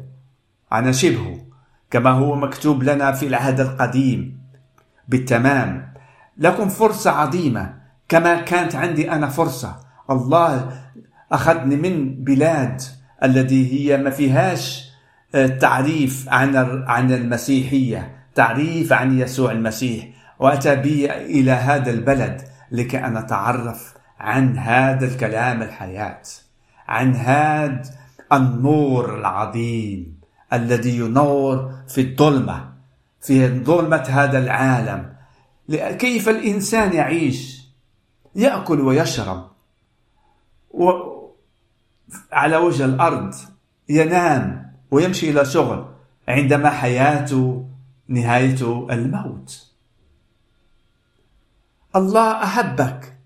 أنا 0.72 0.92
شبهه 0.92 1.36
كما 1.90 2.10
هو 2.10 2.36
مكتوب 2.36 2.82
لنا 2.82 3.12
في 3.12 3.26
العهد 3.26 3.60
القديم. 3.60 4.38
بالتمام. 5.08 5.94
لكم 6.38 6.68
فرصة 6.68 7.10
عظيمة. 7.10 7.74
كما 8.08 8.40
كانت 8.40 8.74
عندي 8.74 9.12
أنا 9.12 9.28
فرصة. 9.28 9.76
الله 10.10 10.72
أخذني 11.32 11.76
من 11.76 12.24
بلاد 12.24 12.82
التي 13.24 13.72
هي 13.72 13.96
ما 13.96 14.10
فيهاش 14.10 14.86
آه، 15.34 15.46
تعريف 15.46 16.28
عن 16.28 16.56
عن 16.86 17.12
المسيحية 17.12 18.16
تعريف 18.34 18.92
عن 18.92 19.18
يسوع 19.18 19.52
المسيح. 19.52 20.08
وأتى 20.38 20.76
بي 20.76 21.12
إلى 21.12 21.50
هذا 21.50 21.90
البلد 21.90 22.42
لكي 22.70 22.98
أن 22.98 23.16
أتعرف 23.16 23.94
عن 24.18 24.58
هذا 24.58 25.06
الكلام 25.06 25.62
الحياة 25.62 26.22
عن 26.88 27.14
هذا 27.14 27.82
النور 28.32 29.18
العظيم 29.18 30.20
الذي 30.52 30.96
ينور 30.98 31.74
في 31.88 32.00
الظلمة 32.00 32.72
في 33.20 33.48
ظلمة 33.48 34.04
هذا 34.08 34.38
العالم. 34.38 35.12
كيف 35.98 36.28
الإنسان 36.28 36.92
يعيش؟ 36.92 37.66
يأكل 38.34 38.80
ويشرب. 38.80 39.55
و 40.70 40.90
على 42.32 42.56
وجه 42.56 42.84
الأرض 42.84 43.34
ينام 43.88 44.72
ويمشي 44.90 45.30
إلى 45.30 45.44
شغل 45.44 45.86
عندما 46.28 46.70
حياته 46.70 47.66
نهاية 48.08 48.86
الموت. 48.90 49.72
الله 51.96 52.42
أحبك 52.42 53.16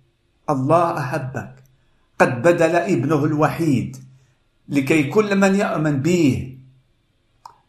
الله 0.50 0.98
أحبك. 0.98 1.54
قد 2.18 2.42
بدل 2.42 2.76
ابنه 2.76 3.24
الوحيد 3.24 3.96
لكي 4.68 5.02
كل 5.04 5.36
من 5.36 5.54
يؤمن 5.54 6.02
به 6.02 6.58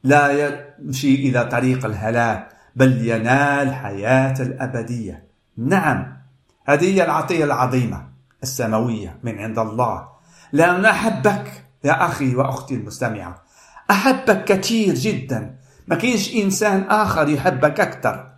لا 0.03 0.23
يمشي 0.31 1.15
إلى 1.15 1.45
طريق 1.45 1.85
الهلاك 1.85 2.49
بل 2.75 3.07
ينال 3.07 3.73
حياة 3.73 4.41
الأبدية. 4.41 5.23
نعم 5.57 6.17
هذه 6.65 6.95
هي 6.95 7.03
العطية 7.03 7.43
العظيمة. 7.43 8.10
السماوية 8.43 9.19
من 9.23 9.39
عند 9.39 9.59
الله. 9.59 10.07
لأن 10.53 10.85
أحبك 10.85 11.65
يا 11.83 12.05
أخي 12.05 12.35
وأختي 12.35 12.75
المستمعة. 12.75 13.43
أحبك 13.91 14.43
كثير 14.43 14.93
جدا. 14.93 15.55
ما 15.87 15.95
كاينش 15.95 16.35
إنسان 16.35 16.83
آخر 16.83 17.29
يحبك 17.29 17.79
أكثر. 17.79 18.31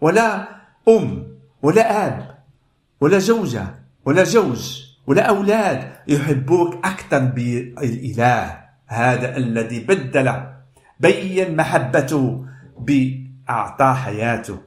ولا 0.00 0.48
أم 0.88 1.28
ولا 1.62 2.06
أب 2.06 2.38
ولا 3.00 3.18
زوجة 3.18 3.66
ولا 4.04 4.24
زوج 4.24 4.82
ولا 5.06 5.22
أولاد 5.22 5.92
يحبوك 6.08 6.86
أكثر 6.86 7.18
بالإله. 7.18 8.60
هذا 8.86 9.36
الذي 9.36 9.80
بدل 9.80 10.42
بين 11.00 11.56
محبته 11.56 12.46
بأعطى 12.78 13.94
حياته. 14.04 14.58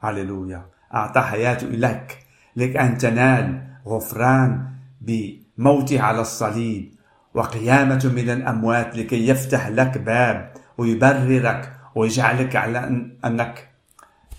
هللويا. 0.00 0.66
أعطى 0.94 1.20
حياته 1.20 1.66
لك 1.66 2.18
لك 2.56 2.76
أن 2.76 2.98
تنال 2.98 3.73
غفران 3.86 4.66
بموته 5.00 6.00
على 6.02 6.20
الصليب. 6.20 6.94
وقيامة 7.34 8.12
من 8.14 8.30
الأموات 8.30 8.96
لكي 8.96 9.28
يفتح 9.28 9.68
لك 9.68 9.98
باب 9.98 10.52
ويبررك 10.78 11.72
ويجعلك 11.94 12.56
على 12.56 12.78
أنك 13.24 13.68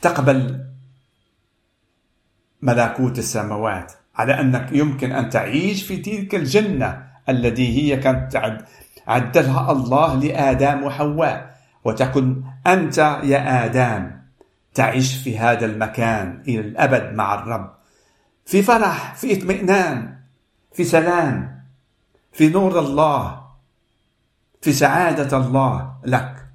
تقبل 0.01 0.65
ملكوت 2.61 3.19
السماوات 3.19 3.93
على 4.15 4.39
أنك 4.39 4.71
يمكن 4.71 5.11
أن 5.11 5.29
تعيش 5.29 5.83
في 5.83 5.97
تلك 5.97 6.35
الجنة 6.35 7.03
التي 7.29 7.67
هي 7.77 7.97
كانت 7.97 8.61
عدلها 9.07 9.71
الله 9.71 10.15
لآدم 10.19 10.83
وحواء. 10.83 11.55
وتكن 11.83 12.43
أنت 12.67 12.97
يا 13.23 13.65
آدم 13.65 14.11
تعيش 14.73 15.15
في 15.23 15.37
هذا 15.37 15.65
المكان 15.65 16.43
إلى 16.47 16.59
الأبد 16.59 17.13
مع 17.13 17.35
الرب. 17.35 17.75
في 18.45 18.63
فرح 18.63 19.15
في 19.15 19.37
اطمئنان 19.37 20.15
في 20.73 20.83
سلام 20.83 21.63
في 22.33 22.49
نور 22.49 22.79
الله 22.79 23.45
في 24.61 24.73
سعادة 24.73 25.37
الله 25.37 25.95
لك. 26.05 26.45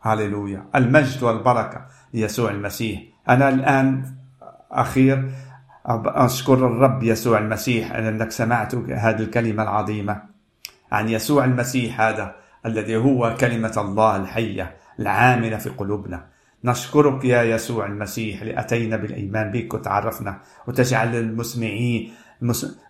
هللويا 0.00 0.64
المجد 0.74 1.22
والبركة. 1.22 1.86
يسوع 2.14 2.50
المسيح. 2.50 3.02
أنا 3.28 3.48
الآن 3.48 4.14
أخير. 4.72 5.30
أشكر 5.86 6.54
الرب 6.54 7.02
يسوع 7.02 7.38
المسيح. 7.38 7.92
أنك 7.92 8.30
سمعت 8.30 8.74
هذه 8.74 9.20
الكلمة 9.20 9.62
العظيمة. 9.62 10.22
عن 10.92 11.08
يسوع 11.08 11.44
المسيح 11.44 12.00
هذا 12.00 12.34
الذي 12.66 12.96
هو 12.96 13.36
كلمة 13.40 13.74
الله 13.76 14.16
الحية 14.16 14.76
العاملة 14.98 15.56
في 15.56 15.70
قلوبنا. 15.70 16.26
نشكرك 16.64 17.24
يا 17.24 17.42
يسوع 17.42 17.86
المسيح 17.86 18.42
لأتينا 18.42 18.96
بالإيمان 18.96 19.52
بك 19.52 19.74
وتعرفنا 19.74 20.40
وتجعل 20.66 21.16
المسمعين 21.16 22.12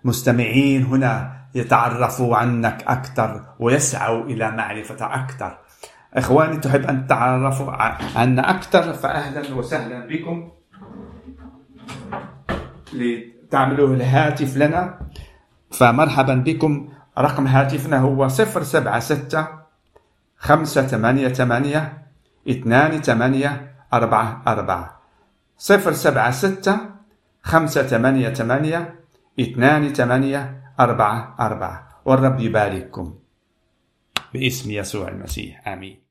مستمعين 0.05 0.83
هنا 0.83 1.39
يتعرفوا 1.55 2.37
عنك 2.37 2.85
أكثر 2.87 3.45
ويسعوا 3.59 4.25
إلى 4.25 4.51
معرفة 4.51 5.15
أكثر. 5.15 5.59
إخواني 6.15 6.57
تحب 6.57 6.85
أن 6.85 7.07
تتعرفوا 7.07 7.73
عنا 8.17 8.51
أكثر؟ 8.51 8.93
فأهلا 8.93 9.55
وسهلا 9.55 10.07
بكم. 10.07 10.51
لتعملوا 12.93 13.95
الهاتف 13.95 14.57
لنا. 14.57 14.99
فمرحبا 15.71 16.35
بكم. 16.35 16.89
رقم 17.19 17.47
هاتفنا 17.47 17.99
هو 17.99 18.29
076 18.29 19.47
588 20.37 21.89
اثنان 22.49 23.03
ثمانية 23.03 23.75
أربعة 23.93 24.43
أربعة 24.49 25.03
صفر 25.59 25.93
سبعة 25.93 26.31
ستة 26.31 26.81
خمسة 27.43 27.83
ثمانية 27.83 28.29
ثمانية 28.29 29.01
اثنان 29.41 29.93
ثمانية 29.95 30.73
أربعة 30.81 31.37
أربعة 31.41 32.01
والرب 32.05 32.41
يبارككم 32.41 33.19
باسم 34.35 34.71
يسوع 34.71 35.09
المسيح 35.09 35.69
آمين. 35.69 36.08